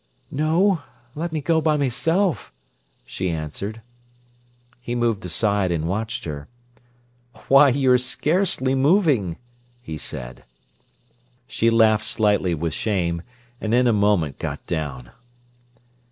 [0.31, 0.81] "No;
[1.13, 2.51] let me go by myself,"
[3.05, 3.83] she answered.
[4.79, 6.47] He moved aside and watched her.
[7.49, 9.37] "Why, you're scarcely moving,"
[9.79, 10.43] he said.
[11.45, 13.21] She laughed slightly with shame,
[13.61, 15.11] and in a moment got down.